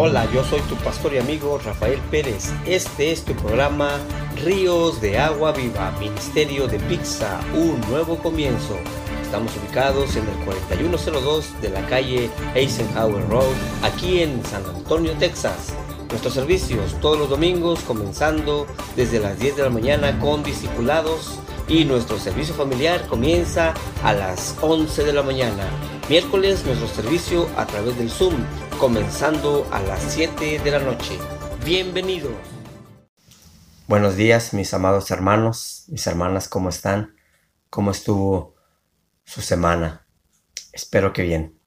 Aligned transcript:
Hola, 0.00 0.30
yo 0.32 0.44
soy 0.44 0.60
tu 0.60 0.76
pastor 0.76 1.14
y 1.14 1.18
amigo 1.18 1.58
Rafael 1.58 1.98
Pérez. 2.08 2.52
Este 2.64 3.10
es 3.10 3.24
tu 3.24 3.34
programa 3.34 3.98
Ríos 4.44 5.00
de 5.00 5.18
Agua 5.18 5.50
Viva, 5.50 5.90
Ministerio 5.98 6.68
de 6.68 6.78
Pizza, 6.78 7.40
un 7.52 7.80
nuevo 7.90 8.16
comienzo. 8.16 8.76
Estamos 9.20 9.56
ubicados 9.56 10.14
en 10.14 10.22
el 10.22 10.44
4102 10.44 11.60
de 11.60 11.70
la 11.70 11.84
calle 11.86 12.30
Eisenhower 12.54 13.28
Road, 13.28 13.52
aquí 13.82 14.22
en 14.22 14.40
San 14.44 14.64
Antonio, 14.66 15.14
Texas. 15.18 15.74
Nuestros 16.10 16.32
servicios 16.32 16.94
todos 17.00 17.18
los 17.18 17.28
domingos 17.28 17.80
comenzando 17.80 18.68
desde 18.94 19.18
las 19.18 19.40
10 19.40 19.56
de 19.56 19.62
la 19.64 19.70
mañana 19.70 20.16
con 20.20 20.44
discipulados 20.44 21.40
y 21.66 21.84
nuestro 21.84 22.20
servicio 22.20 22.54
familiar 22.54 23.04
comienza 23.08 23.74
a 24.04 24.12
las 24.12 24.56
11 24.60 25.02
de 25.02 25.12
la 25.12 25.24
mañana. 25.24 25.64
Miércoles 26.08 26.64
nuestro 26.64 26.86
servicio 26.86 27.48
a 27.56 27.66
través 27.66 27.98
del 27.98 28.10
Zoom 28.10 28.36
comenzando 28.78 29.66
a 29.72 29.80
las 29.80 30.00
7 30.00 30.60
de 30.60 30.70
la 30.70 30.78
noche. 30.78 31.18
Bienvenido. 31.64 32.30
Buenos 33.88 34.14
días 34.14 34.54
mis 34.54 34.72
amados 34.72 35.10
hermanos, 35.10 35.84
mis 35.88 36.06
hermanas, 36.06 36.48
¿cómo 36.48 36.68
están? 36.68 37.16
¿Cómo 37.70 37.90
estuvo 37.90 38.54
su 39.24 39.40
semana? 39.40 40.06
Espero 40.72 41.12
que 41.12 41.22
bien. 41.22 41.58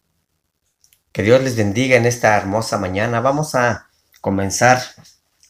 Que 1.11 1.23
Dios 1.23 1.43
les 1.43 1.57
bendiga 1.57 1.97
en 1.97 2.05
esta 2.05 2.37
hermosa 2.37 2.77
mañana. 2.77 3.19
Vamos 3.19 3.55
a 3.55 3.89
comenzar 4.21 4.81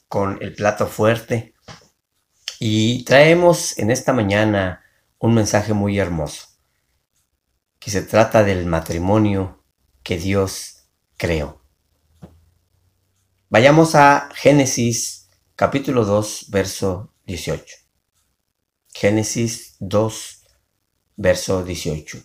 con 0.07 0.39
el 0.41 0.55
plato 0.55 0.87
fuerte 0.87 1.53
y 2.59 3.03
traemos 3.05 3.77
en 3.77 3.91
esta 3.91 4.13
mañana 4.13 4.83
un 5.19 5.35
mensaje 5.35 5.73
muy 5.73 5.99
hermoso, 5.99 6.47
que 7.77 7.91
se 7.91 8.01
trata 8.01 8.43
del 8.43 8.65
matrimonio 8.65 9.63
que 10.01 10.17
Dios 10.17 10.87
creo. 11.17 11.60
Vayamos 13.51 13.95
a 13.95 14.29
Génesis 14.33 15.27
capítulo 15.57 16.05
2, 16.05 16.51
verso 16.51 17.13
18. 17.25 17.65
Génesis 18.93 19.75
2, 19.81 20.43
verso 21.17 21.61
18. 21.61 22.19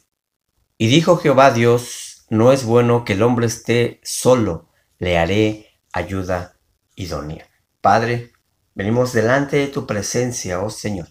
Y 0.79 0.87
dijo 0.87 1.17
Jehová 1.17 1.51
Dios, 1.51 2.25
no 2.31 2.53
es 2.53 2.63
bueno 2.63 3.05
que 3.05 3.15
el 3.15 3.25
hombre 3.25 3.49
esté 3.49 4.01
solo, 4.05 4.69
le 4.99 5.19
haré 5.19 5.67
ayuda 5.93 6.61
idónea. 6.95 7.49
Padre, 7.81 8.31
venimos 8.77 9.13
delante 9.13 9.57
de 9.57 9.67
tu 9.67 9.85
presencia, 9.85 10.63
oh 10.63 10.71
Señor, 10.71 11.09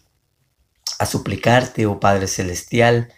a 0.97 1.05
suplicarte, 1.05 1.87
oh 1.87 1.99
Padre 1.99 2.27
Celestial, 2.27 3.13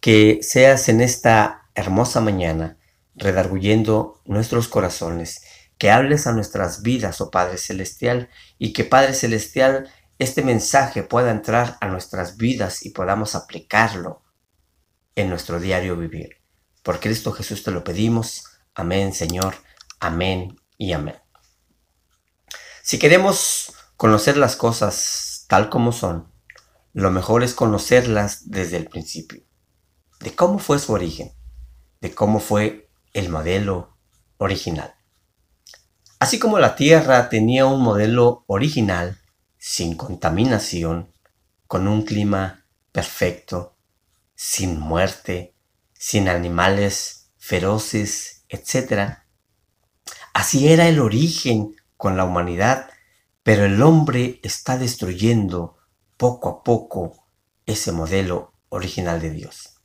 que 0.00 0.38
seas 0.40 0.88
en 0.88 1.02
esta 1.02 1.68
hermosa 1.74 2.22
mañana 2.22 2.78
redarguyendo 3.14 4.22
nuestros 4.24 4.68
corazones, 4.68 5.42
que 5.78 5.90
hables 5.90 6.26
a 6.26 6.32
nuestras 6.32 6.82
vidas, 6.82 7.20
oh 7.20 7.30
Padre 7.30 7.56
Celestial, 7.56 8.28
y 8.58 8.72
que 8.72 8.84
Padre 8.84 9.14
Celestial, 9.14 9.88
este 10.18 10.42
mensaje 10.42 11.04
pueda 11.04 11.30
entrar 11.30 11.78
a 11.80 11.86
nuestras 11.86 12.36
vidas 12.36 12.84
y 12.84 12.90
podamos 12.90 13.34
aplicarlo 13.34 14.22
en 15.14 15.30
nuestro 15.30 15.60
diario 15.60 15.96
vivir. 15.96 16.42
Por 16.82 17.00
Cristo 17.00 17.32
Jesús 17.32 17.62
te 17.62 17.70
lo 17.70 17.84
pedimos. 17.84 18.44
Amén, 18.74 19.14
Señor. 19.14 19.54
Amén 20.00 20.56
y 20.76 20.92
amén. 20.92 21.16
Si 22.82 22.98
queremos 22.98 23.72
conocer 23.96 24.36
las 24.36 24.56
cosas 24.56 25.44
tal 25.48 25.70
como 25.70 25.92
son, 25.92 26.32
lo 26.92 27.10
mejor 27.10 27.44
es 27.44 27.54
conocerlas 27.54 28.50
desde 28.50 28.76
el 28.76 28.88
principio, 28.88 29.42
de 30.20 30.34
cómo 30.34 30.58
fue 30.58 30.78
su 30.78 30.92
origen, 30.92 31.32
de 32.00 32.14
cómo 32.14 32.40
fue 32.40 32.90
el 33.12 33.28
modelo 33.28 33.96
original. 34.38 34.97
Así 36.20 36.40
como 36.40 36.58
la 36.58 36.74
Tierra 36.74 37.28
tenía 37.28 37.66
un 37.66 37.80
modelo 37.80 38.44
original, 38.48 39.20
sin 39.56 39.94
contaminación, 39.94 41.12
con 41.68 41.86
un 41.86 42.02
clima 42.02 42.64
perfecto, 42.90 43.76
sin 44.34 44.80
muerte, 44.80 45.54
sin 45.92 46.28
animales 46.28 47.30
feroces, 47.36 48.44
etc. 48.48 49.18
Así 50.34 50.72
era 50.72 50.88
el 50.88 50.98
origen 50.98 51.76
con 51.96 52.16
la 52.16 52.24
humanidad, 52.24 52.90
pero 53.44 53.64
el 53.64 53.80
hombre 53.80 54.40
está 54.42 54.76
destruyendo 54.76 55.76
poco 56.16 56.48
a 56.48 56.64
poco 56.64 57.28
ese 57.64 57.92
modelo 57.92 58.54
original 58.70 59.20
de 59.20 59.30
Dios. 59.30 59.80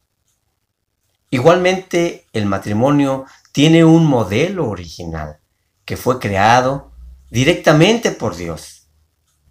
Igualmente, 1.30 2.26
el 2.34 2.48
matrimonio 2.48 3.26
tiene 3.52 3.86
un 3.86 4.08
modelo 4.08 4.68
original 4.68 5.43
que 5.86 5.98
fue 5.98 6.20
creado 6.20 6.92
directamente 7.30 8.12
por 8.12 8.36
Dios. 8.36 8.88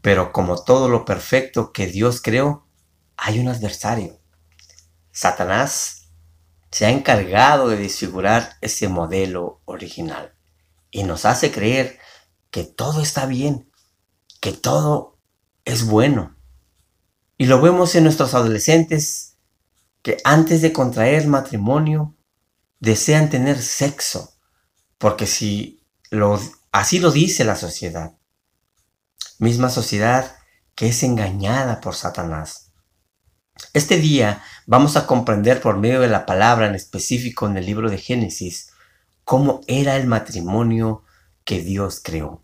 Pero 0.00 0.32
como 0.32 0.62
todo 0.62 0.88
lo 0.88 1.04
perfecto 1.04 1.72
que 1.72 1.86
Dios 1.86 2.20
creó, 2.20 2.66
hay 3.16 3.38
un 3.38 3.48
adversario. 3.48 4.18
Satanás 5.12 6.08
se 6.70 6.86
ha 6.86 6.90
encargado 6.90 7.68
de 7.68 7.76
desfigurar 7.76 8.56
ese 8.60 8.88
modelo 8.88 9.60
original 9.66 10.34
y 10.90 11.04
nos 11.04 11.24
hace 11.24 11.52
creer 11.52 11.98
que 12.50 12.64
todo 12.64 13.02
está 13.02 13.26
bien, 13.26 13.70
que 14.40 14.52
todo 14.52 15.18
es 15.64 15.86
bueno. 15.86 16.36
Y 17.36 17.46
lo 17.46 17.60
vemos 17.60 17.94
en 17.94 18.04
nuestros 18.04 18.34
adolescentes 18.34 19.36
que 20.02 20.18
antes 20.24 20.62
de 20.62 20.72
contraer 20.72 21.26
matrimonio 21.26 22.16
desean 22.80 23.30
tener 23.30 23.60
sexo, 23.60 24.34
porque 24.98 25.26
si 25.26 25.81
así 26.72 26.98
lo 26.98 27.10
dice 27.10 27.44
la 27.44 27.56
sociedad, 27.56 28.12
misma 29.38 29.70
sociedad 29.70 30.36
que 30.74 30.88
es 30.88 31.02
engañada 31.02 31.80
por 31.80 31.94
Satanás. 31.94 32.72
Este 33.72 33.96
día 33.96 34.42
vamos 34.66 34.96
a 34.96 35.06
comprender 35.06 35.60
por 35.60 35.78
medio 35.78 36.00
de 36.00 36.08
la 36.08 36.26
palabra 36.26 36.66
en 36.66 36.74
específico 36.74 37.46
en 37.46 37.56
el 37.56 37.66
libro 37.66 37.90
de 37.90 37.98
Génesis 37.98 38.72
cómo 39.24 39.60
era 39.66 39.96
el 39.96 40.06
matrimonio 40.06 41.04
que 41.44 41.60
Dios 41.60 42.00
creó, 42.02 42.42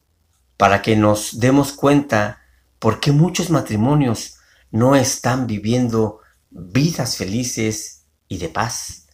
para 0.56 0.80
que 0.80 0.96
nos 0.96 1.38
demos 1.40 1.72
cuenta 1.72 2.40
por 2.78 3.00
qué 3.00 3.12
muchos 3.12 3.50
matrimonios 3.50 4.36
no 4.70 4.96
están 4.96 5.46
viviendo 5.46 6.20
vidas 6.50 7.16
felices 7.16 8.04
y 8.28 8.38
de 8.38 8.48
paz, 8.48 9.08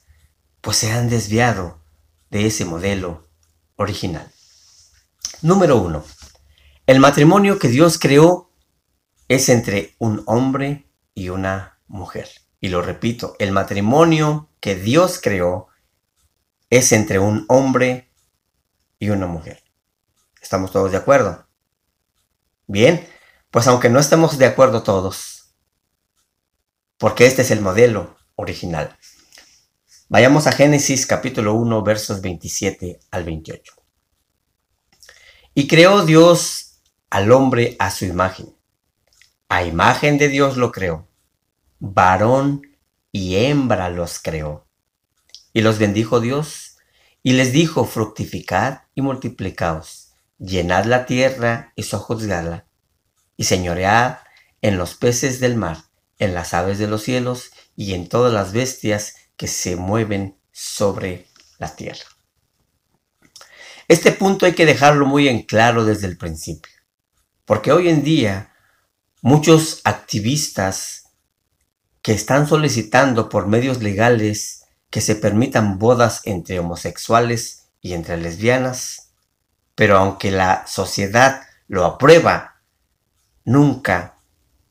pues 0.60 0.76
se 0.76 0.92
han 0.92 1.09
desviado 1.09 1.81
de 2.31 2.47
ese 2.47 2.65
modelo 2.65 3.26
original. 3.76 4.34
Número 5.44 5.77
uno. 5.77 6.03
El 6.87 7.00
matrimonio 7.00 7.59
que 7.59 7.69
Dios 7.69 7.99
creó 7.99 8.50
es 9.28 9.50
entre 9.50 9.94
un 9.99 10.22
hombre 10.25 10.91
y 11.12 11.28
una 11.28 11.82
mujer. 11.87 12.31
Y 12.60 12.69
lo 12.69 12.81
repito, 12.81 13.37
el 13.38 13.53
matrimonio 13.53 14.49
que 14.59 14.75
Dios 14.75 15.21
creó 15.22 15.66
es 16.71 16.93
entre 16.93 17.19
un 17.19 17.44
hombre 17.49 18.10
y 18.99 19.10
una 19.10 19.27
mujer. 19.27 19.62
¿Estamos 20.41 20.72
todos 20.72 20.93
de 20.93 20.97
acuerdo? 20.97 21.47
Bien, 22.66 23.06
pues 23.50 23.66
aunque 23.66 23.91
no 23.91 24.00
estemos 24.00 24.38
de 24.38 24.47
acuerdo 24.47 24.83
todos, 24.83 25.54
porque 26.97 27.27
este 27.27 27.43
es 27.43 27.50
el 27.50 27.60
modelo 27.60 28.16
original. 28.37 28.97
Vayamos 30.09 30.47
a 30.47 30.53
Génesis 30.53 31.06
capítulo 31.06 31.53
1 31.53 31.83
versos 31.83 32.22
27 32.22 32.99
al 33.10 33.25
28. 33.25 33.84
Y 35.54 35.69
creó 35.69 36.04
Dios 36.04 36.81
al 37.10 37.32
hombre 37.32 37.76
a 37.78 37.91
su 37.91 38.04
imagen. 38.04 38.54
A 39.48 39.65
imagen 39.65 40.19
de 40.19 40.28
Dios 40.28 40.56
lo 40.56 40.72
creó. 40.72 41.09
Varón 41.78 42.62
y 43.12 43.37
hembra 43.37 43.88
los 43.88 44.19
creó. 44.19 44.66
Y 45.53 45.60
los 45.60 45.78
bendijo 45.78 46.20
Dios 46.20 46.76
y 47.22 47.32
les 47.34 47.53
dijo, 47.53 47.84
fructificad 47.84 48.82
y 48.94 49.03
multiplicaos, 49.03 50.15
llenad 50.39 50.84
la 50.84 51.06
tierra 51.06 51.72
y 51.77 51.84
sojuzgadla, 51.84 52.66
y 53.36 53.45
señoread 53.45 54.18
en 54.60 54.77
los 54.77 54.95
peces 54.95 55.41
del 55.41 55.57
mar 55.57 55.84
en 56.18 56.34
las 56.34 56.54
aves 56.54 56.78
de 56.78 56.86
los 56.86 57.03
cielos 57.03 57.50
y 57.77 57.95
en 57.95 58.09
todas 58.09 58.33
las 58.33 58.53
bestias 58.53 59.15
que 59.36 59.48
se 59.48 59.77
mueven 59.77 60.39
sobre 60.53 61.28
la 61.59 61.74
tierra. 61.74 62.14
Este 63.95 64.11
punto 64.11 64.45
hay 64.45 64.55
que 64.55 64.67
dejarlo 64.67 65.07
muy 65.07 65.29
en 65.29 65.43
claro 65.43 65.85
desde 65.85 66.09
el 66.09 66.19
principio, 66.19 66.73
porque 67.45 67.71
hoy 67.71 67.89
en 67.89 68.03
día 68.03 68.53
muchos 69.23 69.83
activistas 69.85 71.13
que 72.03 72.13
están 72.13 72.49
solicitando 72.49 73.29
por 73.29 73.47
medios 73.47 73.85
legales 73.85 74.65
que 74.91 75.01
se 75.01 75.15
permitan 75.15 75.79
bodas 75.79 76.23
entre 76.25 76.59
homosexuales 76.59 77.69
y 77.81 77.93
entre 77.93 78.17
lesbianas, 78.17 79.13
pero 79.77 79.97
aunque 79.97 80.33
la 80.33 80.67
sociedad 80.67 81.43
lo 81.69 81.85
aprueba, 81.85 82.63
nunca 83.45 84.19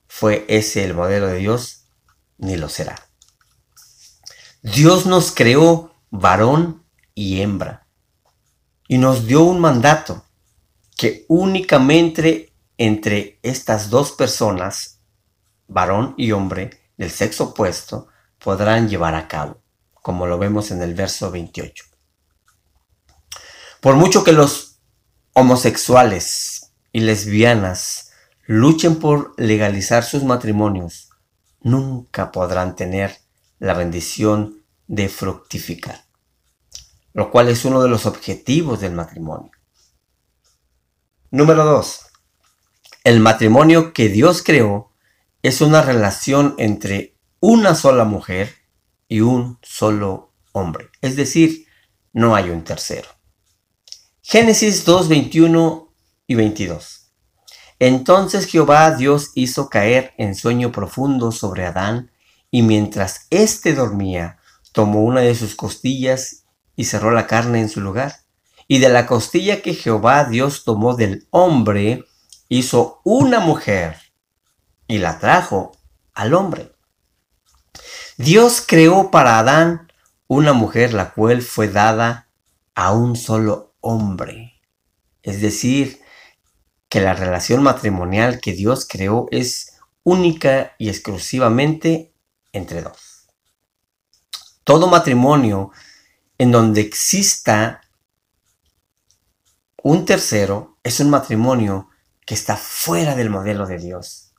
fue 0.05 0.43
ese 0.49 0.83
el 0.83 0.95
modelo 0.95 1.27
de 1.27 1.37
Dios, 1.37 1.85
ni 2.37 2.57
lo 2.57 2.67
será. 2.67 3.07
Dios 4.61 5.05
nos 5.05 5.31
creó 5.31 5.95
varón 6.09 6.83
y 7.15 7.39
hembra. 7.39 7.82
Y 8.87 8.97
nos 8.97 9.25
dio 9.25 9.43
un 9.43 9.59
mandato 9.59 10.25
que 10.97 11.25
únicamente 11.27 12.53
entre 12.77 13.39
estas 13.43 13.89
dos 13.89 14.11
personas, 14.11 14.99
varón 15.67 16.15
y 16.17 16.31
hombre 16.31 16.81
del 16.97 17.11
sexo 17.11 17.45
opuesto, 17.45 18.07
podrán 18.39 18.89
llevar 18.89 19.15
a 19.15 19.27
cabo, 19.27 19.61
como 19.93 20.27
lo 20.27 20.37
vemos 20.37 20.71
en 20.71 20.81
el 20.81 20.93
verso 20.93 21.31
28. 21.31 21.85
Por 23.79 23.95
mucho 23.95 24.23
que 24.23 24.31
los 24.31 24.79
homosexuales 25.33 26.73
y 26.91 27.01
lesbianas 27.01 28.11
luchen 28.45 28.97
por 28.97 29.33
legalizar 29.37 30.03
sus 30.03 30.23
matrimonios, 30.23 31.09
nunca 31.61 32.31
podrán 32.31 32.75
tener 32.75 33.17
la 33.59 33.73
bendición 33.73 34.63
de 34.87 35.09
fructificar, 35.09 36.02
lo 37.13 37.31
cual 37.31 37.49
es 37.49 37.63
uno 37.65 37.81
de 37.81 37.89
los 37.89 38.05
objetivos 38.05 38.81
del 38.81 38.93
matrimonio. 38.93 39.51
Número 41.31 41.63
2. 41.63 41.99
El 43.03 43.19
matrimonio 43.19 43.93
que 43.93 44.09
Dios 44.09 44.43
creó 44.43 44.91
es 45.41 45.61
una 45.61 45.81
relación 45.81 46.55
entre 46.57 47.17
una 47.39 47.75
sola 47.75 48.05
mujer 48.05 48.53
y 49.07 49.21
un 49.21 49.59
solo 49.61 50.33
hombre. 50.53 50.89
Es 51.01 51.15
decir, 51.15 51.67
no 52.13 52.35
hay 52.35 52.49
un 52.49 52.63
tercero. 52.63 53.09
Génesis 54.21 54.85
2, 54.85 55.09
21 55.09 55.93
y 56.27 56.35
22. 56.35 57.11
Entonces 57.79 58.45
Jehová 58.45 58.91
Dios 58.95 59.31
hizo 59.35 59.69
caer 59.69 60.13
en 60.17 60.35
sueño 60.35 60.71
profundo 60.71 61.31
sobre 61.31 61.65
Adán, 61.65 62.11
y 62.49 62.61
mientras 62.61 63.27
éste 63.29 63.73
dormía, 63.73 64.37
tomó 64.71 65.03
una 65.03 65.21
de 65.21 65.35
sus 65.35 65.55
costillas 65.55 66.42
y 66.75 66.85
cerró 66.85 67.11
la 67.11 67.27
carne 67.27 67.59
en 67.59 67.69
su 67.69 67.81
lugar. 67.81 68.17
Y 68.67 68.79
de 68.79 68.89
la 68.89 69.05
costilla 69.05 69.61
que 69.61 69.73
Jehová 69.73 70.25
Dios 70.25 70.63
tomó 70.63 70.95
del 70.95 71.27
hombre, 71.31 72.05
hizo 72.47 73.01
una 73.03 73.39
mujer 73.39 73.97
y 74.87 74.99
la 74.99 75.19
trajo 75.19 75.71
al 76.13 76.33
hombre. 76.33 76.71
Dios 78.17 78.63
creó 78.65 79.11
para 79.11 79.39
Adán 79.39 79.91
una 80.27 80.53
mujer 80.53 80.93
la 80.93 81.13
cual 81.13 81.41
fue 81.41 81.67
dada 81.67 82.29
a 82.75 82.93
un 82.93 83.15
solo 83.15 83.75
hombre. 83.81 84.61
Es 85.21 85.41
decir, 85.41 86.01
que 86.89 87.01
la 87.01 87.13
relación 87.13 87.63
matrimonial 87.63 88.39
que 88.39 88.53
Dios 88.53 88.87
creó 88.87 89.27
es 89.31 89.79
única 90.03 90.73
y 90.77 90.89
exclusivamente 90.89 92.13
entre 92.51 92.83
dos. 92.83 93.27
Todo 94.63 94.87
matrimonio 94.87 95.71
en 96.37 96.51
donde 96.51 96.81
exista 96.81 97.81
un 99.81 100.05
tercero 100.05 100.77
es 100.83 100.99
un 100.99 101.09
matrimonio 101.09 101.89
que 102.25 102.33
está 102.33 102.55
fuera 102.55 103.15
del 103.15 103.29
modelo 103.29 103.67
de 103.67 103.77
Dios. 103.77 104.33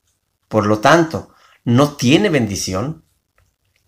Por 0.48 0.66
lo 0.66 0.80
tanto, 0.80 1.34
no 1.64 1.96
tiene 1.96 2.28
bendición, 2.28 3.04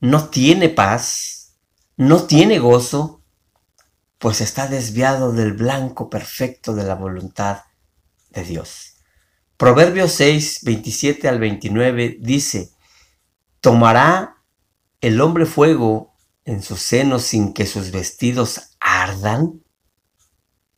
no 0.00 0.28
tiene 0.28 0.68
paz, 0.68 1.56
no 1.96 2.24
tiene 2.24 2.58
gozo, 2.58 3.22
pues 4.18 4.40
está 4.40 4.66
desviado 4.66 5.32
del 5.32 5.52
blanco 5.52 6.10
perfecto 6.10 6.74
de 6.74 6.84
la 6.84 6.94
voluntad 6.94 7.62
de 8.30 8.44
Dios. 8.44 8.96
Proverbios 9.56 10.12
6, 10.12 10.60
27 10.62 11.28
al 11.28 11.38
29 11.38 12.18
dice, 12.20 12.70
¿tomará 13.60 14.42
el 15.00 15.20
hombre 15.20 15.46
fuego 15.46 16.15
en 16.46 16.62
su 16.62 16.76
seno 16.76 17.18
sin 17.18 17.52
que 17.52 17.66
sus 17.66 17.90
vestidos 17.90 18.76
ardan? 18.80 19.62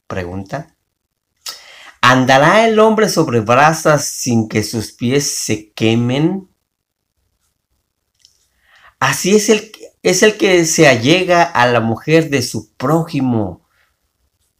Pregunta. 0.06 0.74
¿Andará 2.00 2.66
el 2.66 2.80
hombre 2.80 3.08
sobre 3.08 3.40
brasas 3.40 4.06
sin 4.06 4.48
que 4.48 4.64
sus 4.64 4.92
pies 4.92 5.30
se 5.30 5.72
quemen? 5.72 6.48
Así 8.98 9.36
es 9.36 9.48
el, 9.50 9.70
es 10.02 10.22
el 10.22 10.36
que 10.36 10.64
se 10.64 10.88
allega 10.88 11.42
a 11.42 11.66
la 11.66 11.80
mujer 11.80 12.30
de 12.30 12.42
su 12.42 12.74
prójimo. 12.74 13.68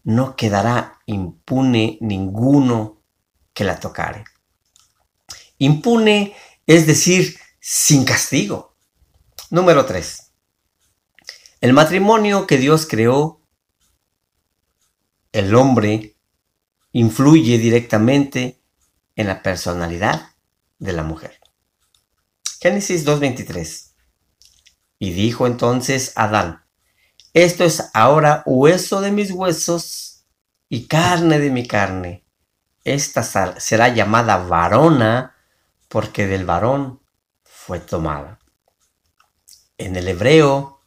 No 0.05 0.37
quedará 0.37 1.01
impune 1.07 1.99
ninguno 2.01 3.03
que 3.55 3.65
la 3.65 3.81
tocare. 3.81 4.25
Impune 5.59 6.37
es 6.67 6.87
decir, 6.87 7.39
sin 7.59 8.05
castigo. 8.05 8.77
Número 9.51 9.87
3. 9.87 10.28
El 11.61 11.73
matrimonio 11.73 12.47
que 12.47 12.57
Dios 12.57 12.87
creó, 12.87 13.43
el 15.33 15.55
hombre 15.57 16.17
influye 16.93 17.59
directamente 17.59 18.63
en 19.17 19.27
la 19.27 19.43
personalidad 19.43 20.31
de 20.79 20.93
la 20.93 21.03
mujer. 21.03 21.41
Génesis 22.61 23.05
2.23. 23.05 23.93
Y 25.01 25.11
dijo 25.13 25.49
entonces 25.49 26.13
Adán, 26.15 26.65
esto 27.35 27.65
es 27.65 27.91
ahora 27.93 28.45
hueso 28.47 29.01
de 29.01 29.11
mis 29.11 29.33
huesos 29.33 30.27
y 30.69 30.87
carne 30.87 31.41
de 31.41 31.51
mi 31.51 31.67
carne. 31.67 32.25
Esta 32.85 33.25
será 33.59 33.89
llamada 33.89 34.37
varona 34.39 35.35
porque 35.89 36.29
del 36.29 36.45
varón 36.45 37.03
fue 37.43 37.81
tomada. 37.81 38.39
En 39.77 39.97
el 39.97 40.09
hebreo, 40.09 40.78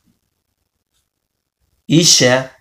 Isha, 1.86 2.58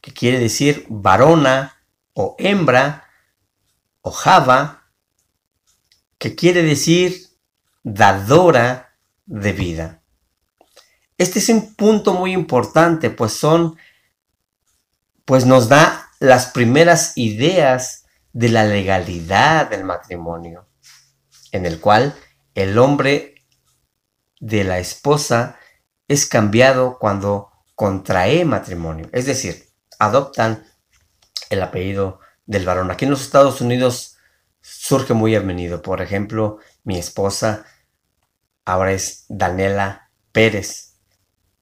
que 0.00 0.12
quiere 0.12 0.38
decir 0.38 0.86
varona, 0.88 1.74
o 2.12 2.36
hembra 2.38 3.08
o 4.00 4.10
java, 4.10 4.90
que 6.18 6.34
quiere 6.34 6.62
decir 6.62 7.28
dadora 7.82 8.96
de 9.26 9.52
vida. 9.52 10.02
Este 11.18 11.38
es 11.38 11.48
un 11.48 11.74
punto 11.74 12.14
muy 12.14 12.32
importante, 12.32 13.10
pues 13.10 13.32
son, 13.32 13.76
pues 15.24 15.46
nos 15.46 15.68
da 15.68 16.10
las 16.18 16.46
primeras 16.46 17.16
ideas 17.16 18.04
de 18.32 18.48
la 18.48 18.64
legalidad 18.64 19.70
del 19.70 19.84
matrimonio, 19.84 20.68
en 21.52 21.66
el 21.66 21.80
cual 21.80 22.14
el 22.54 22.78
hombre 22.78 23.34
de 24.40 24.64
la 24.64 24.78
esposa 24.78 25.58
es 26.08 26.26
cambiado 26.26 26.98
cuando 26.98 27.50
contrae 27.74 28.44
matrimonio, 28.44 29.08
es 29.12 29.26
decir, 29.26 29.68
adoptan 29.98 30.64
el 31.50 31.62
apellido 31.62 32.20
del 32.46 32.64
varón. 32.64 32.90
Aquí 32.90 33.04
en 33.04 33.10
los 33.10 33.22
Estados 33.22 33.60
Unidos 33.60 34.16
surge 34.60 35.14
muy 35.14 35.34
a 35.34 35.40
menudo. 35.40 35.82
Por 35.82 36.02
ejemplo, 36.02 36.58
mi 36.84 36.98
esposa 36.98 37.64
ahora 38.64 38.92
es 38.92 39.26
Daniela 39.28 40.10
Pérez, 40.32 40.96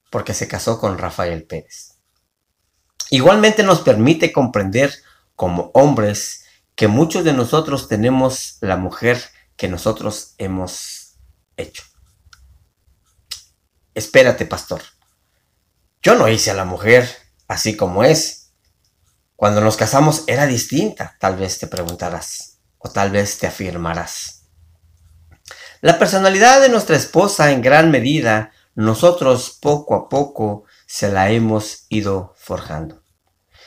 porque 0.09 0.33
se 0.33 0.47
casó 0.47 0.79
con 0.79 0.97
Rafael 0.97 1.45
Pérez. 1.45 1.97
Igualmente 3.09 3.63
nos 3.63 3.81
permite 3.81 4.31
comprender 4.31 4.93
como 5.35 5.71
hombres 5.73 6.45
que 6.75 6.87
muchos 6.87 7.23
de 7.23 7.33
nosotros 7.33 7.87
tenemos 7.87 8.57
la 8.61 8.77
mujer 8.77 9.21
que 9.55 9.67
nosotros 9.67 10.33
hemos 10.37 11.17
hecho. 11.57 11.83
Espérate, 13.93 14.45
pastor. 14.45 14.81
Yo 16.03 16.15
no 16.15 16.27
hice 16.27 16.51
a 16.51 16.53
la 16.53 16.65
mujer 16.65 17.09
así 17.47 17.77
como 17.77 18.03
es. 18.03 18.51
Cuando 19.37 19.61
nos 19.61 19.77
casamos 19.77 20.25
era 20.27 20.45
distinta, 20.45 21.15
tal 21.17 21.37
vez 21.37 21.59
te 21.59 21.67
preguntarás 21.67 22.59
o 22.77 22.89
tal 22.89 23.09
vez 23.09 23.37
te 23.37 23.47
afirmarás. 23.47 24.49
La 25.79 25.97
personalidad 25.97 26.61
de 26.61 26.67
nuestra 26.67 26.97
esposa 26.97 27.51
en 27.51 27.61
gran 27.61 27.89
medida 27.89 28.51
nosotros 28.75 29.57
poco 29.61 29.95
a 29.95 30.09
poco 30.09 30.65
se 30.85 31.09
la 31.09 31.31
hemos 31.31 31.85
ido 31.87 32.33
forjando. 32.37 33.01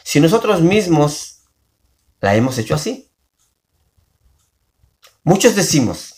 Si 0.04 0.20
nosotros 0.20 0.60
mismos 0.60 1.44
la 2.20 2.34
hemos 2.34 2.58
hecho 2.58 2.74
así. 2.74 3.10
Muchos 5.24 5.56
decimos, 5.56 6.14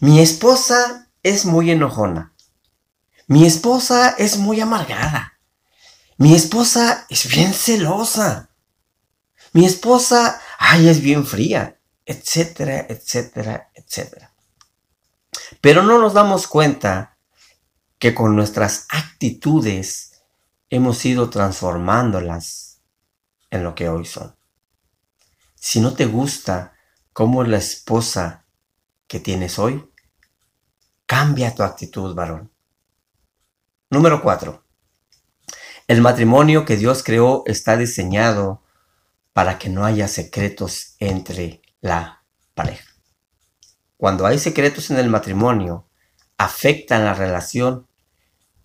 mi 0.00 0.20
esposa 0.20 1.10
es 1.22 1.44
muy 1.44 1.70
enojona. 1.70 2.34
Mi 3.28 3.44
esposa 3.46 4.14
es 4.16 4.38
muy 4.38 4.58
amargada. 4.58 5.38
Mi 6.16 6.34
esposa 6.34 7.04
es 7.10 7.28
bien 7.28 7.52
celosa. 7.52 8.54
Mi 9.52 9.66
esposa, 9.66 10.40
ay, 10.58 10.88
es 10.88 11.02
bien 11.02 11.26
fría, 11.26 11.78
etcétera, 12.06 12.86
etcétera, 12.88 13.70
etcétera. 13.74 14.34
Pero 15.60 15.82
no 15.82 15.98
nos 15.98 16.14
damos 16.14 16.46
cuenta 16.46 17.18
que 17.98 18.14
con 18.14 18.34
nuestras 18.34 18.86
actitudes 18.88 20.22
hemos 20.70 21.04
ido 21.04 21.28
transformándolas 21.28 22.80
en 23.50 23.62
lo 23.62 23.74
que 23.74 23.90
hoy 23.90 24.06
son. 24.06 24.34
Si 25.54 25.80
no 25.80 25.92
te 25.92 26.06
gusta 26.06 26.72
cómo 27.12 27.42
es 27.42 27.50
la 27.50 27.58
esposa 27.58 28.46
que 29.06 29.20
tienes 29.20 29.58
hoy, 29.58 29.86
cambia 31.04 31.54
tu 31.54 31.62
actitud, 31.62 32.14
varón. 32.14 32.50
Número 33.90 34.20
4. 34.20 34.62
El 35.86 36.02
matrimonio 36.02 36.66
que 36.66 36.76
Dios 36.76 37.02
creó 37.02 37.42
está 37.46 37.78
diseñado 37.78 38.62
para 39.32 39.58
que 39.58 39.70
no 39.70 39.86
haya 39.86 40.08
secretos 40.08 40.94
entre 40.98 41.62
la 41.80 42.22
pareja. 42.52 42.84
Cuando 43.96 44.26
hay 44.26 44.38
secretos 44.38 44.90
en 44.90 44.98
el 44.98 45.08
matrimonio, 45.08 45.88
afectan 46.36 47.06
la 47.06 47.14
relación, 47.14 47.88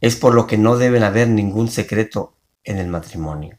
es 0.02 0.18
por 0.18 0.36
lo 0.36 0.46
que 0.46 0.58
no 0.58 0.76
deben 0.76 1.04
haber 1.04 1.30
ningún 1.30 1.70
secreto 1.70 2.38
en 2.66 2.78
el 2.78 2.90
matrimonio. 2.90 3.58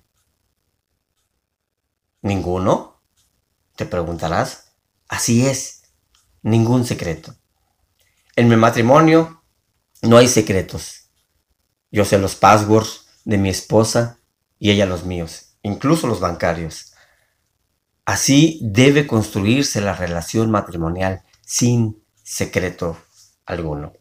¿Ninguno? 2.21 3.01
Te 3.75 3.87
preguntarás. 3.87 4.75
Así 5.09 5.47
es, 5.47 5.85
ningún 6.43 6.85
secreto. 6.85 7.35
En 8.37 8.49
mi 8.49 8.57
matrimonio 8.57 9.43
no 10.03 10.19
hay 10.19 10.29
secretos. 10.29 11.04
Yo 11.95 12.05
sé 12.05 12.19
los 12.19 12.35
passwords 12.35 13.07
de 13.25 13.39
mi 13.39 13.51
esposa 13.51 14.19
y 14.59 14.73
ella 14.73 14.85
los 14.85 15.05
míos, 15.05 15.55
incluso 15.63 16.09
los 16.09 16.19
bancarios. 16.19 16.93
Así 18.05 18.59
debe 18.65 19.07
construirse 19.07 19.81
la 19.81 19.95
relación 19.95 20.51
matrimonial 20.51 21.23
sin 21.47 22.03
secreto 22.21 22.99
alguno. 23.47 23.93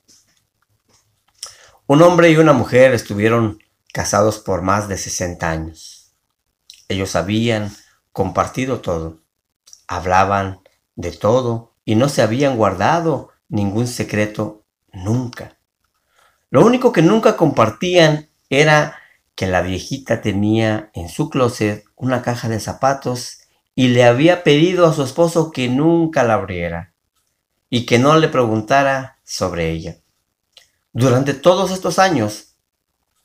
Un 1.86 2.02
hombre 2.02 2.32
y 2.32 2.38
una 2.38 2.54
mujer 2.54 2.96
estuvieron 2.96 3.60
casados 3.94 4.40
por 4.40 4.64
más 4.64 4.88
de 4.88 4.98
60 4.98 5.48
años. 5.48 6.16
Ellos 6.88 7.16
habían 7.16 7.72
compartido 8.12 8.82
todo, 8.82 9.20
hablaban 9.88 10.62
de 10.96 11.12
todo 11.12 11.76
y 11.86 11.94
no 11.94 12.10
se 12.10 12.24
habían 12.24 12.58
guardado 12.58 13.30
ningún 13.50 13.86
secreto 13.86 14.66
nunca. 14.92 15.60
Lo 16.54 16.64
único 16.64 16.92
que 16.92 17.02
nunca 17.02 17.36
compartían 17.36 18.30
era 18.48 19.00
que 19.34 19.48
la 19.48 19.64
viejita 19.64 20.22
tenía 20.22 20.92
en 20.94 21.10
su 21.10 21.32
closet 21.32 21.84
una 21.96 22.22
caja 22.22 22.48
de 22.48 22.60
zapatos 22.60 23.40
y 23.74 23.88
le 23.88 24.04
había 24.04 24.44
pedido 24.44 24.86
a 24.86 24.94
su 24.94 25.02
esposo 25.02 25.50
que 25.50 25.68
nunca 25.68 26.24
la 26.24 26.36
abriera 26.36 26.94
y 27.72 27.88
que 27.88 27.98
no 27.98 28.20
le 28.20 28.28
preguntara 28.28 29.18
sobre 29.24 29.72
ella. 29.72 29.98
Durante 30.92 31.34
todos 31.34 31.72
estos 31.72 31.98
años, 31.98 32.50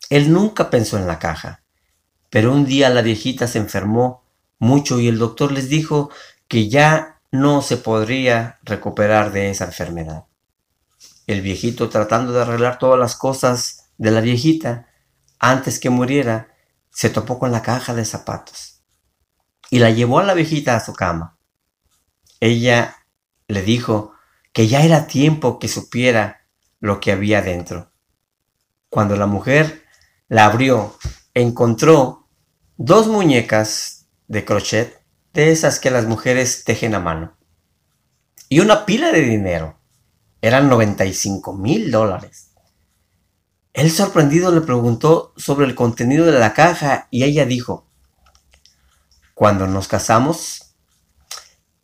él 0.08 0.32
nunca 0.32 0.70
pensó 0.70 0.96
en 0.96 1.06
la 1.06 1.18
caja, 1.18 1.60
pero 2.30 2.50
un 2.50 2.64
día 2.64 2.88
la 2.88 3.02
viejita 3.02 3.46
se 3.46 3.58
enfermó 3.58 4.24
mucho 4.58 5.00
y 5.00 5.08
el 5.08 5.18
doctor 5.18 5.52
les 5.52 5.68
dijo 5.68 6.08
que 6.48 6.70
ya 6.70 7.20
no 7.30 7.60
se 7.60 7.76
podría 7.76 8.58
recuperar 8.62 9.32
de 9.32 9.50
esa 9.50 9.66
enfermedad. 9.66 10.27
El 11.28 11.42
viejito 11.42 11.90
tratando 11.90 12.32
de 12.32 12.40
arreglar 12.40 12.78
todas 12.78 12.98
las 12.98 13.14
cosas 13.14 13.90
de 13.98 14.10
la 14.10 14.22
viejita 14.22 14.88
antes 15.38 15.78
que 15.78 15.90
muriera, 15.90 16.56
se 16.90 17.10
topó 17.10 17.38
con 17.38 17.52
la 17.52 17.62
caja 17.62 17.94
de 17.94 18.04
zapatos 18.04 18.82
y 19.70 19.78
la 19.78 19.90
llevó 19.90 20.20
a 20.20 20.24
la 20.24 20.32
viejita 20.32 20.74
a 20.74 20.80
su 20.80 20.94
cama. 20.94 21.38
Ella 22.40 22.96
le 23.46 23.62
dijo 23.62 24.14
que 24.52 24.68
ya 24.68 24.82
era 24.82 25.06
tiempo 25.06 25.58
que 25.58 25.68
supiera 25.68 26.46
lo 26.80 26.98
que 26.98 27.12
había 27.12 27.42
dentro. 27.42 27.92
Cuando 28.88 29.14
la 29.14 29.26
mujer 29.26 29.84
la 30.28 30.46
abrió, 30.46 30.96
encontró 31.34 32.26
dos 32.78 33.06
muñecas 33.06 34.08
de 34.28 34.46
crochet, 34.46 35.04
de 35.34 35.52
esas 35.52 35.78
que 35.78 35.90
las 35.90 36.06
mujeres 36.06 36.64
tejen 36.64 36.94
a 36.94 37.00
mano, 37.00 37.36
y 38.48 38.60
una 38.60 38.86
pila 38.86 39.12
de 39.12 39.20
dinero. 39.20 39.77
Eran 40.40 40.68
95 40.68 41.52
mil 41.54 41.90
dólares. 41.90 42.50
Él 43.72 43.90
sorprendido 43.90 44.52
le 44.52 44.60
preguntó 44.60 45.32
sobre 45.36 45.66
el 45.66 45.74
contenido 45.74 46.26
de 46.26 46.38
la 46.38 46.54
caja 46.54 47.08
y 47.10 47.24
ella 47.24 47.44
dijo, 47.44 47.86
cuando 49.34 49.66
nos 49.66 49.86
casamos, 49.86 50.74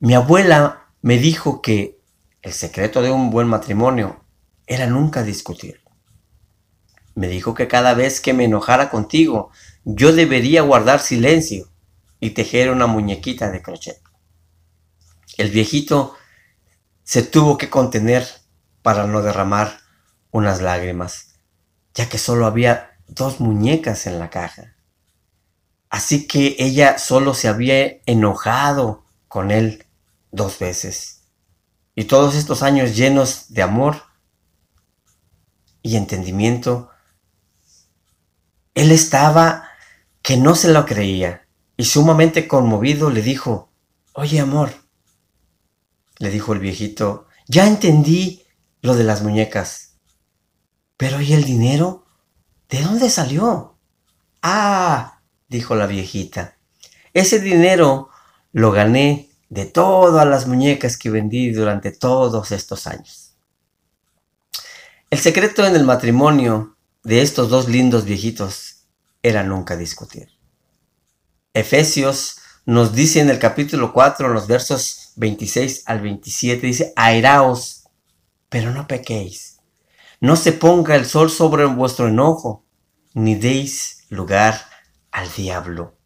mi 0.00 0.14
abuela 0.14 0.88
me 1.02 1.18
dijo 1.18 1.62
que 1.62 2.00
el 2.42 2.52
secreto 2.52 3.00
de 3.00 3.10
un 3.10 3.30
buen 3.30 3.46
matrimonio 3.46 4.24
era 4.66 4.86
nunca 4.86 5.22
discutir. 5.22 5.82
Me 7.14 7.28
dijo 7.28 7.54
que 7.54 7.68
cada 7.68 7.94
vez 7.94 8.20
que 8.20 8.32
me 8.32 8.44
enojara 8.44 8.90
contigo, 8.90 9.50
yo 9.84 10.12
debería 10.12 10.62
guardar 10.62 11.00
silencio 11.00 11.68
y 12.18 12.30
tejer 12.30 12.70
una 12.70 12.86
muñequita 12.86 13.50
de 13.50 13.62
crochet. 13.62 14.00
El 15.36 15.50
viejito 15.50 16.14
se 17.04 17.22
tuvo 17.22 17.56
que 17.56 17.70
contener 17.70 18.26
para 18.84 19.06
no 19.06 19.22
derramar 19.22 19.78
unas 20.30 20.60
lágrimas, 20.60 21.36
ya 21.94 22.10
que 22.10 22.18
solo 22.18 22.44
había 22.44 22.98
dos 23.08 23.40
muñecas 23.40 24.06
en 24.06 24.18
la 24.18 24.28
caja. 24.28 24.76
Así 25.88 26.26
que 26.26 26.56
ella 26.58 26.98
solo 26.98 27.32
se 27.32 27.48
había 27.48 28.02
enojado 28.04 29.06
con 29.26 29.50
él 29.50 29.86
dos 30.32 30.58
veces. 30.58 31.22
Y 31.94 32.04
todos 32.04 32.34
estos 32.34 32.62
años 32.62 32.94
llenos 32.94 33.54
de 33.54 33.62
amor 33.62 34.02
y 35.80 35.96
entendimiento, 35.96 36.90
él 38.74 38.92
estaba 38.92 39.66
que 40.20 40.36
no 40.36 40.54
se 40.54 40.70
lo 40.70 40.84
creía 40.84 41.48
y 41.78 41.86
sumamente 41.86 42.46
conmovido 42.46 43.08
le 43.08 43.22
dijo, 43.22 43.72
oye 44.12 44.40
amor, 44.40 44.74
le 46.18 46.28
dijo 46.28 46.52
el 46.52 46.58
viejito, 46.58 47.28
ya 47.48 47.66
entendí 47.66 48.43
lo 48.84 48.94
de 48.94 49.02
las 49.02 49.22
muñecas, 49.22 49.94
pero 50.98 51.18
¿y 51.18 51.32
el 51.32 51.44
dinero? 51.44 52.04
¿De 52.68 52.82
dónde 52.82 53.08
salió? 53.08 53.78
Ah, 54.42 55.22
dijo 55.48 55.74
la 55.74 55.86
viejita. 55.86 56.58
Ese 57.14 57.40
dinero 57.40 58.10
lo 58.52 58.72
gané 58.72 59.30
de 59.48 59.64
todas 59.64 60.26
las 60.26 60.46
muñecas 60.46 60.98
que 60.98 61.08
vendí 61.08 61.50
durante 61.50 61.92
todos 61.92 62.52
estos 62.52 62.86
años. 62.86 63.36
El 65.08 65.18
secreto 65.18 65.64
en 65.66 65.76
el 65.76 65.84
matrimonio 65.84 66.76
de 67.04 67.22
estos 67.22 67.48
dos 67.48 67.70
lindos 67.70 68.04
viejitos 68.04 68.84
era 69.22 69.42
nunca 69.44 69.78
discutir. 69.78 70.28
Efesios 71.54 72.36
nos 72.66 72.94
dice 72.94 73.20
en 73.20 73.30
el 73.30 73.38
capítulo 73.38 73.94
4, 73.94 74.26
en 74.26 74.34
los 74.34 74.46
versos 74.46 75.12
26 75.16 75.84
al 75.86 76.02
27, 76.02 76.66
dice, 76.66 76.92
airaos, 76.96 77.83
pero 78.54 78.70
no 78.70 78.86
pequéis. 78.86 79.58
No 80.20 80.36
se 80.36 80.52
ponga 80.52 80.94
el 80.94 81.06
sol 81.06 81.28
sobre 81.28 81.64
vuestro 81.64 82.06
enojo, 82.06 82.64
ni 83.12 83.34
deis 83.34 84.06
lugar 84.10 84.66
al 85.10 85.28
diablo. 85.32 85.98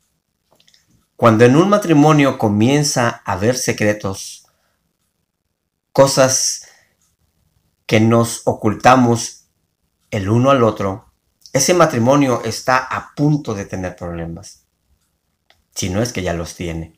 Cuando 1.15 1.45
en 1.45 1.57
un 1.57 1.69
matrimonio 1.69 2.39
comienza 2.39 3.21
a 3.27 3.33
haber 3.33 3.55
secretos, 3.55 4.47
cosas 5.93 6.63
que 7.85 8.01
nos 8.01 8.41
ocultamos 8.47 9.51
el 10.11 10.31
uno 10.31 10.49
al 10.49 10.63
otro, 10.63 11.13
ese 11.53 11.75
matrimonio 11.75 12.43
está 12.47 12.79
a 12.79 13.15
punto 13.15 13.53
de 13.53 13.67
tener 13.67 13.95
problemas. 13.95 14.65
Si 15.75 15.91
no 15.91 16.01
es 16.01 16.15
que 16.15 16.23
ya 16.23 16.33
los 16.33 16.55
tiene. 16.55 16.97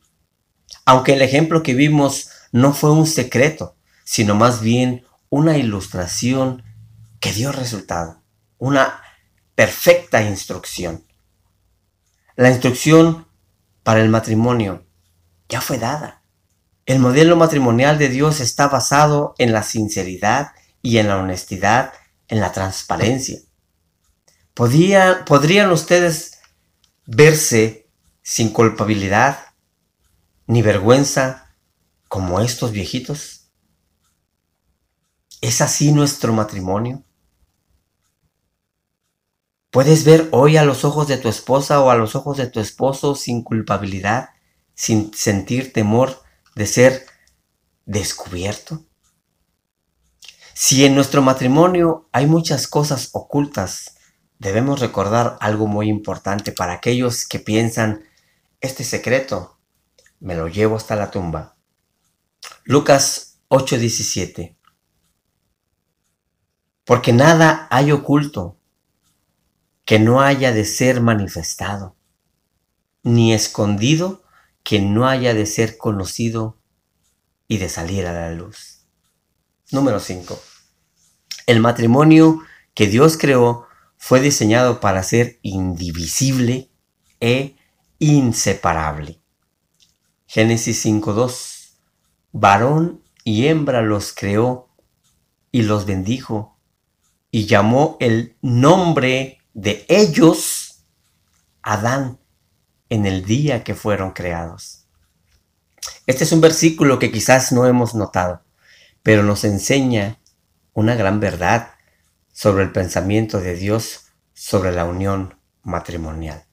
Aunque 0.85 1.11
el 1.11 1.21
ejemplo 1.21 1.61
que 1.61 1.73
vimos 1.73 2.29
no 2.53 2.71
fue 2.71 2.93
un 2.93 3.05
secreto, 3.05 3.75
sino 4.05 4.33
más 4.33 4.61
bien 4.61 5.03
una 5.31 5.57
ilustración 5.57 6.61
que 7.21 7.31
dio 7.31 7.53
resultado, 7.53 8.21
una 8.57 9.01
perfecta 9.55 10.21
instrucción. 10.21 11.05
La 12.35 12.49
instrucción 12.49 13.27
para 13.81 14.01
el 14.01 14.09
matrimonio 14.09 14.85
ya 15.47 15.61
fue 15.61 15.77
dada. 15.77 16.21
El 16.85 16.99
modelo 16.99 17.37
matrimonial 17.37 17.97
de 17.97 18.09
Dios 18.09 18.41
está 18.41 18.67
basado 18.67 19.33
en 19.37 19.53
la 19.53 19.63
sinceridad 19.63 20.51
y 20.81 20.97
en 20.97 21.07
la 21.07 21.17
honestidad, 21.17 21.93
en 22.27 22.41
la 22.41 22.51
transparencia. 22.51 23.39
¿Podrían 24.53 25.71
ustedes 25.71 26.39
verse 27.05 27.89
sin 28.21 28.49
culpabilidad 28.49 29.39
ni 30.45 30.61
vergüenza 30.61 31.55
como 32.09 32.41
estos 32.41 32.73
viejitos? 32.73 33.40
¿Es 35.41 35.59
así 35.59 35.91
nuestro 35.91 36.33
matrimonio? 36.33 37.03
Puedes 39.71 40.05
ver 40.05 40.29
hoy 40.31 40.57
a 40.57 40.63
los 40.63 40.85
ojos 40.85 41.07
de 41.07 41.17
tu 41.17 41.29
esposa 41.29 41.81
o 41.81 41.89
a 41.89 41.95
los 41.95 42.15
ojos 42.15 42.37
de 42.37 42.45
tu 42.45 42.59
esposo 42.59 43.15
sin 43.15 43.41
culpabilidad, 43.41 44.29
sin 44.75 45.11
sentir 45.15 45.73
temor 45.73 46.21
de 46.55 46.67
ser 46.67 47.07
descubierto. 47.85 48.85
Si 50.53 50.85
en 50.85 50.93
nuestro 50.93 51.23
matrimonio 51.23 52.07
hay 52.11 52.27
muchas 52.27 52.67
cosas 52.67 53.09
ocultas, 53.13 53.95
debemos 54.37 54.79
recordar 54.79 55.37
algo 55.39 55.65
muy 55.65 55.89
importante 55.89 56.51
para 56.51 56.73
aquellos 56.73 57.27
que 57.27 57.39
piensan, 57.39 58.03
este 58.59 58.83
secreto 58.83 59.57
me 60.19 60.35
lo 60.35 60.47
llevo 60.47 60.75
hasta 60.75 60.95
la 60.95 61.09
tumba. 61.09 61.57
Lucas 62.63 63.39
8:17 63.47 64.60
Porque 66.91 67.13
nada 67.13 67.69
hay 67.69 67.93
oculto 67.93 68.59
que 69.85 69.97
no 69.97 70.19
haya 70.19 70.51
de 70.51 70.65
ser 70.65 70.99
manifestado, 70.99 71.95
ni 73.01 73.33
escondido 73.33 74.25
que 74.61 74.81
no 74.81 75.07
haya 75.07 75.33
de 75.33 75.45
ser 75.45 75.77
conocido 75.77 76.59
y 77.47 77.59
de 77.59 77.69
salir 77.69 78.05
a 78.07 78.11
la 78.11 78.31
luz. 78.33 78.85
Número 79.71 80.01
5. 80.01 80.37
El 81.45 81.61
matrimonio 81.61 82.41
que 82.73 82.87
Dios 82.87 83.15
creó 83.15 83.67
fue 83.95 84.19
diseñado 84.19 84.81
para 84.81 85.01
ser 85.01 85.39
indivisible 85.43 86.71
e 87.21 87.55
inseparable. 87.99 89.21
Génesis 90.27 90.85
5.2. 90.85 91.69
Varón 92.33 93.01
y 93.23 93.47
hembra 93.47 93.81
los 93.81 94.11
creó 94.11 94.67
y 95.53 95.61
los 95.61 95.85
bendijo 95.85 96.57
y 97.31 97.45
llamó 97.45 97.97
el 97.99 98.35
nombre 98.41 99.39
de 99.53 99.85
ellos 99.87 100.83
Adán 101.63 102.19
en 102.89 103.05
el 103.05 103.23
día 103.23 103.63
que 103.63 103.73
fueron 103.73 104.11
creados. 104.11 104.85
Este 106.05 106.25
es 106.25 106.31
un 106.31 106.41
versículo 106.41 106.99
que 106.99 107.11
quizás 107.11 107.51
no 107.51 107.65
hemos 107.65 107.95
notado, 107.95 108.43
pero 109.01 109.23
nos 109.23 109.45
enseña 109.45 110.19
una 110.73 110.95
gran 110.95 111.19
verdad 111.19 111.71
sobre 112.33 112.63
el 112.63 112.71
pensamiento 112.71 113.39
de 113.39 113.55
Dios 113.55 114.07
sobre 114.33 114.71
la 114.71 114.85
unión 114.85 115.35
matrimonial. 115.63 116.45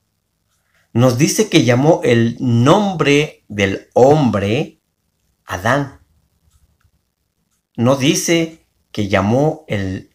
Nos 0.93 1.19
dice 1.19 1.49
que 1.49 1.65
llamó 1.65 2.01
el 2.05 2.37
nombre 2.41 3.45
del 3.49 3.89
hombre 3.95 4.81
Adán. 5.45 6.01
No 7.77 7.97
dice 7.97 8.67
que 8.93 9.09
llamó 9.09 9.65
el 9.69 10.08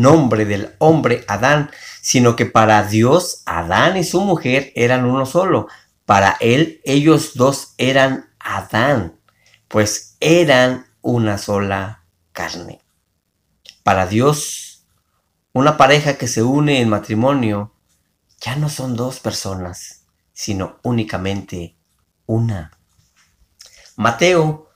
nombre 0.00 0.44
del 0.44 0.74
hombre 0.78 1.24
Adán, 1.28 1.70
sino 2.00 2.36
que 2.36 2.46
para 2.46 2.84
Dios 2.84 3.42
Adán 3.46 3.96
y 3.96 4.04
su 4.04 4.20
mujer 4.20 4.72
eran 4.74 5.04
uno 5.04 5.26
solo. 5.26 5.68
Para 6.04 6.36
él 6.40 6.80
ellos 6.84 7.32
dos 7.34 7.74
eran 7.78 8.30
Adán, 8.38 9.18
pues 9.68 10.16
eran 10.20 10.86
una 11.02 11.38
sola 11.38 12.04
carne. 12.32 12.80
Para 13.82 14.06
Dios, 14.06 14.86
una 15.52 15.76
pareja 15.76 16.18
que 16.18 16.28
se 16.28 16.42
une 16.42 16.80
en 16.80 16.88
matrimonio 16.88 17.72
ya 18.40 18.56
no 18.56 18.68
son 18.68 18.96
dos 18.96 19.20
personas, 19.20 20.04
sino 20.32 20.78
únicamente 20.82 21.76
una. 22.26 22.72
Mateo 23.96 24.68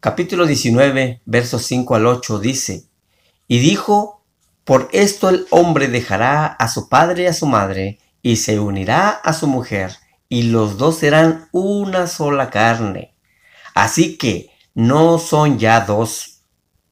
capítulo 0.00 0.46
19, 0.46 1.22
versos 1.26 1.64
5 1.66 1.94
al 1.94 2.06
8 2.06 2.38
dice, 2.38 2.88
y 3.46 3.58
dijo, 3.58 4.17
por 4.68 4.90
esto 4.92 5.30
el 5.30 5.46
hombre 5.48 5.88
dejará 5.88 6.44
a 6.44 6.68
su 6.68 6.90
padre 6.90 7.22
y 7.22 7.26
a 7.26 7.32
su 7.32 7.46
madre, 7.46 8.00
y 8.20 8.36
se 8.36 8.60
unirá 8.60 9.08
a 9.08 9.32
su 9.32 9.46
mujer, 9.46 9.96
y 10.28 10.42
los 10.42 10.76
dos 10.76 10.98
serán 10.98 11.48
una 11.52 12.06
sola 12.06 12.50
carne. 12.50 13.16
Así 13.74 14.18
que 14.18 14.50
no 14.74 15.18
son 15.18 15.58
ya 15.58 15.80
dos, 15.80 16.42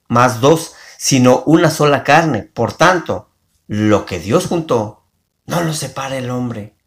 más 0.09 0.41
dos, 0.41 0.73
sino 0.97 1.43
una 1.45 1.69
sola 1.69 2.03
carne. 2.03 2.45
Por 2.45 2.73
tanto, 2.73 3.29
lo 3.67 4.07
que 4.07 4.21
Dios 4.21 4.47
juntó, 4.47 5.05
no 5.45 5.61
lo 5.61 5.75
separa 5.75 6.17
el 6.17 6.31
hombre. 6.31 6.79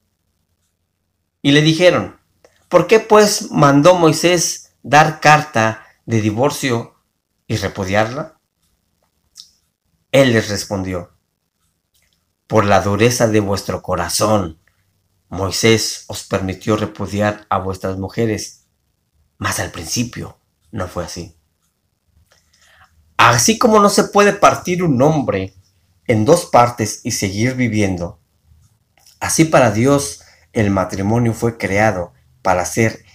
Y 1.43 1.51
le 1.51 1.61
dijeron, 1.61 2.19
¿por 2.67 2.87
qué 2.87 2.99
pues 2.99 3.51
mandó 3.51 3.93
Moisés 3.93 4.71
dar 4.81 5.19
carta 5.19 5.83
de 6.07 6.19
divorcio 6.19 6.95
y 7.45 7.57
repudiarla? 7.57 8.38
Él 10.11 10.33
les 10.33 10.49
respondió, 10.49 11.11
por 12.47 12.65
la 12.65 12.81
dureza 12.81 13.27
de 13.27 13.41
vuestro 13.41 13.83
corazón, 13.83 14.59
Moisés 15.29 16.05
os 16.07 16.23
permitió 16.23 16.75
repudiar 16.75 17.45
a 17.49 17.59
vuestras 17.59 17.99
mujeres, 17.99 18.65
mas 19.37 19.59
al 19.59 19.69
principio 19.69 20.39
no 20.71 20.87
fue 20.87 21.05
así. 21.05 21.37
Así 23.17 23.59
como 23.59 23.79
no 23.79 23.89
se 23.89 24.05
puede 24.05 24.33
partir 24.33 24.81
un 24.81 24.99
hombre 25.03 25.53
en 26.07 26.25
dos 26.25 26.47
partes 26.47 27.01
y 27.03 27.11
seguir 27.11 27.53
viviendo, 27.53 28.19
así 29.19 29.45
para 29.45 29.69
Dios 29.69 30.21
el 30.51 30.71
matrimonio 30.71 31.35
fue 31.35 31.59
creado 31.59 32.13
para 32.41 32.65
ser 32.65 33.05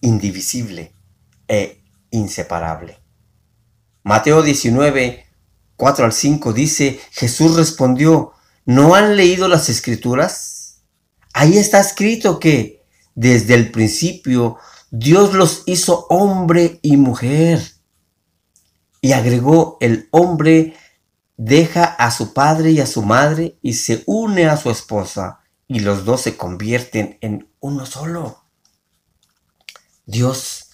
indivisible 0.00 0.94
e 1.48 1.84
inseparable. 2.10 2.98
Mateo 4.02 4.40
19, 4.40 5.26
4 5.80 6.04
al 6.04 6.12
5 6.12 6.52
dice, 6.52 7.00
Jesús 7.10 7.56
respondió, 7.56 8.32
¿no 8.66 8.94
han 8.94 9.16
leído 9.16 9.48
las 9.48 9.70
escrituras? 9.70 10.82
Ahí 11.32 11.56
está 11.56 11.80
escrito 11.80 12.38
que 12.38 12.84
desde 13.14 13.54
el 13.54 13.70
principio 13.70 14.58
Dios 14.90 15.32
los 15.32 15.62
hizo 15.64 16.06
hombre 16.10 16.80
y 16.82 16.98
mujer 16.98 17.62
y 19.00 19.12
agregó, 19.12 19.78
el 19.80 20.06
hombre 20.10 20.76
deja 21.38 21.84
a 21.84 22.10
su 22.10 22.34
padre 22.34 22.72
y 22.72 22.80
a 22.80 22.86
su 22.86 23.00
madre 23.00 23.58
y 23.62 23.72
se 23.72 24.02
une 24.04 24.50
a 24.50 24.58
su 24.58 24.70
esposa 24.70 25.40
y 25.66 25.80
los 25.80 26.04
dos 26.04 26.20
se 26.20 26.36
convierten 26.36 27.16
en 27.22 27.50
uno 27.58 27.86
solo. 27.86 28.44
Dios 30.04 30.66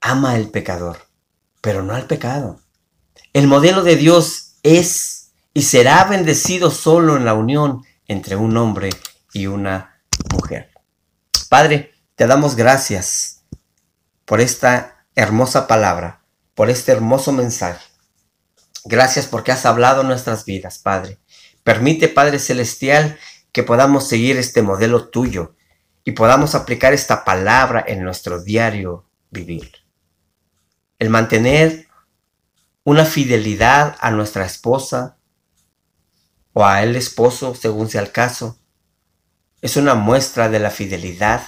ama 0.00 0.32
al 0.32 0.48
pecador, 0.48 0.96
pero 1.60 1.82
no 1.82 1.94
al 1.94 2.06
pecado. 2.06 2.63
El 3.34 3.46
modelo 3.46 3.82
de 3.82 3.96
Dios 3.96 4.54
es 4.62 5.32
y 5.52 5.62
será 5.62 6.04
bendecido 6.04 6.70
solo 6.70 7.16
en 7.16 7.26
la 7.26 7.34
unión 7.34 7.82
entre 8.08 8.36
un 8.36 8.56
hombre 8.56 8.90
y 9.34 9.46
una 9.46 10.00
mujer. 10.32 10.70
Padre, 11.50 11.92
te 12.14 12.26
damos 12.26 12.56
gracias 12.56 13.44
por 14.24 14.40
esta 14.40 15.04
hermosa 15.14 15.66
palabra 15.66 16.24
por 16.54 16.70
este 16.70 16.92
hermoso 16.92 17.32
mensaje. 17.32 17.84
Gracias 18.84 19.26
porque 19.26 19.52
has 19.52 19.66
hablado 19.66 20.02
nuestras 20.02 20.44
vidas, 20.44 20.78
Padre. 20.78 21.18
Permite, 21.62 22.08
Padre 22.08 22.38
Celestial, 22.38 23.18
que 23.52 23.62
podamos 23.62 24.08
seguir 24.08 24.36
este 24.36 24.62
modelo 24.62 25.08
tuyo 25.08 25.56
y 26.04 26.12
podamos 26.12 26.54
aplicar 26.54 26.92
esta 26.92 27.24
palabra 27.24 27.84
en 27.86 28.02
nuestro 28.02 28.42
diario 28.42 29.06
vivir. 29.30 29.72
El 30.98 31.10
mantener 31.10 31.83
una 32.84 33.06
fidelidad 33.06 33.96
a 34.00 34.10
nuestra 34.10 34.44
esposa 34.44 35.18
o 36.52 36.64
a 36.64 36.82
el 36.82 36.96
esposo, 36.96 37.54
según 37.54 37.88
sea 37.88 38.02
el 38.02 38.12
caso, 38.12 38.60
es 39.62 39.76
una 39.76 39.94
muestra 39.94 40.50
de 40.50 40.60
la 40.60 40.70
fidelidad 40.70 41.42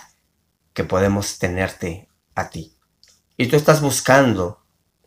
que 0.73 0.85
podemos 0.85 1.39
tenerte 1.39 2.09
a 2.35 2.49
ti. 2.49 2.77
Y 3.37 3.47
tú 3.47 3.57
estás 3.57 3.83
buscando 3.83 4.65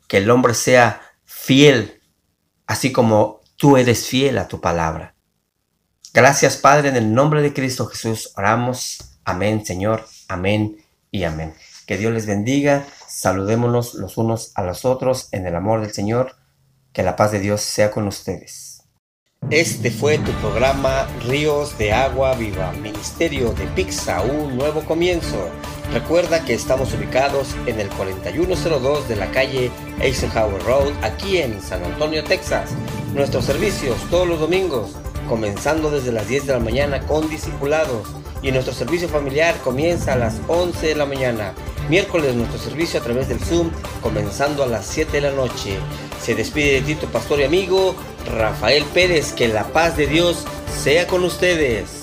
que 0.07 0.17
el 0.17 0.29
hombre 0.29 0.53
sea 0.53 1.01
fiel, 1.25 2.01
así 2.67 2.91
como 2.91 3.41
tú 3.55 3.77
eres 3.77 4.07
fiel 4.07 4.37
a 4.37 4.47
tu 4.47 4.61
palabra. 4.61 5.15
Gracias 6.13 6.57
Padre, 6.57 6.89
en 6.89 6.95
el 6.95 7.13
nombre 7.13 7.41
de 7.41 7.53
Cristo 7.53 7.87
Jesús 7.87 8.31
oramos. 8.35 9.17
Amén 9.25 9.65
Señor, 9.65 10.05
amén 10.27 10.77
y 11.11 11.23
amén. 11.23 11.55
Que 11.87 11.97
Dios 11.97 12.13
les 12.13 12.27
bendiga, 12.27 12.85
saludémonos 13.19 13.95
los 13.95 14.15
unos 14.15 14.53
a 14.55 14.63
los 14.63 14.86
otros 14.86 15.27
en 15.34 15.45
el 15.45 15.53
amor 15.53 15.82
del 15.82 15.91
Señor, 15.91 16.38
que 16.93 17.03
la 17.03 17.17
paz 17.17 17.34
de 17.34 17.41
Dios 17.41 17.60
sea 17.60 17.91
con 17.91 18.08
ustedes. 18.08 18.86
Este 19.49 19.91
fue 19.91 20.19
tu 20.19 20.32
programa 20.39 21.05
Ríos 21.27 21.77
de 21.77 21.91
Agua 21.91 22.34
Viva, 22.36 22.71
Ministerio 22.71 23.51
de 23.51 23.65
Pizza, 23.67 24.21
un 24.21 24.55
nuevo 24.55 24.86
comienzo. 24.86 25.49
Recuerda 25.91 26.45
que 26.45 26.53
estamos 26.53 26.93
ubicados 26.93 27.58
en 27.65 27.82
el 27.82 27.89
4102 27.89 29.10
de 29.10 29.15
la 29.17 29.29
calle 29.32 29.69
Eisenhower 29.99 30.63
Road, 30.63 30.93
aquí 31.01 31.39
en 31.39 31.62
San 31.62 31.84
Antonio, 31.84 32.23
Texas. 32.23 32.71
Nuestros 33.13 33.43
servicios 33.43 33.97
todos 34.10 34.29
los 34.29 34.39
domingos, 34.39 34.95
comenzando 35.27 35.91
desde 35.91 36.13
las 36.13 36.25
10 36.29 36.47
de 36.47 36.53
la 36.53 36.60
mañana 36.60 37.05
con 37.05 37.29
discipulados. 37.29 38.08
Y 38.41 38.53
nuestro 38.53 38.73
servicio 38.73 39.10
familiar 39.10 39.58
comienza 39.62 40.13
a 40.13 40.17
las 40.17 40.39
11 40.47 40.88
de 40.88 40.95
la 40.95 41.05
mañana. 41.05 41.53
Miércoles 41.89 42.36
nuestro 42.36 42.60
servicio 42.60 42.99
a 42.99 43.04
través 43.04 43.28
del 43.30 43.39
Zoom, 43.39 43.71
comenzando 44.04 44.62
a 44.62 44.67
las 44.67 44.86
7 44.86 45.12
de 45.12 45.21
la 45.21 45.32
noche. 45.32 45.80
Se 46.21 46.36
despide 46.36 46.73
de 46.73 46.82
ti 46.82 46.95
tu 46.95 47.08
pastor 47.08 47.39
y 47.39 47.45
amigo 47.45 47.95
Rafael 48.28 48.84
Pérez. 48.93 49.34
Que 49.34 49.47
la 49.47 49.65
paz 49.65 49.97
de 49.97 50.06
Dios 50.06 50.45
sea 50.84 51.08
con 51.08 51.23
ustedes. 51.23 51.98